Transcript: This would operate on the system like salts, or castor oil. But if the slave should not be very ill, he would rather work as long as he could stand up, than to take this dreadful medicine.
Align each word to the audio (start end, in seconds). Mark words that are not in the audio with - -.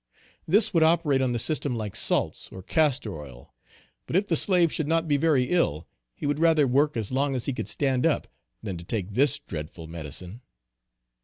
This 0.47 0.73
would 0.73 0.81
operate 0.81 1.21
on 1.21 1.31
the 1.31 1.37
system 1.37 1.75
like 1.75 1.95
salts, 1.95 2.49
or 2.51 2.63
castor 2.63 3.15
oil. 3.19 3.53
But 4.07 4.15
if 4.15 4.25
the 4.25 4.35
slave 4.35 4.73
should 4.73 4.87
not 4.87 5.07
be 5.07 5.15
very 5.15 5.43
ill, 5.51 5.85
he 6.15 6.25
would 6.25 6.39
rather 6.39 6.65
work 6.65 6.97
as 6.97 7.11
long 7.11 7.35
as 7.35 7.45
he 7.45 7.53
could 7.53 7.67
stand 7.67 8.03
up, 8.07 8.27
than 8.63 8.79
to 8.79 8.83
take 8.83 9.11
this 9.13 9.37
dreadful 9.37 9.85
medicine. 9.85 10.41